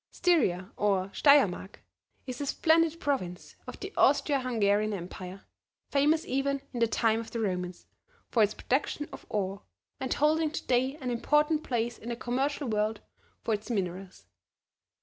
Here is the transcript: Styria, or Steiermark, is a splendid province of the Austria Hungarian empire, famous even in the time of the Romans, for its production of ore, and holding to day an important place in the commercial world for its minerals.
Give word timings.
Styria, 0.09 0.71
or 0.77 1.09
Steiermark, 1.13 1.75
is 2.25 2.41
a 2.41 2.47
splendid 2.47 2.99
province 2.99 3.55
of 3.67 3.79
the 3.79 3.93
Austria 3.95 4.39
Hungarian 4.39 4.93
empire, 4.93 5.43
famous 5.91 6.25
even 6.25 6.59
in 6.73 6.79
the 6.79 6.87
time 6.87 7.19
of 7.19 7.29
the 7.29 7.39
Romans, 7.39 7.85
for 8.27 8.41
its 8.41 8.55
production 8.55 9.07
of 9.13 9.27
ore, 9.29 9.61
and 9.99 10.11
holding 10.11 10.49
to 10.49 10.65
day 10.65 10.95
an 11.01 11.11
important 11.11 11.63
place 11.63 11.99
in 11.99 12.09
the 12.09 12.15
commercial 12.15 12.67
world 12.67 13.01
for 13.43 13.53
its 13.53 13.69
minerals. 13.69 14.25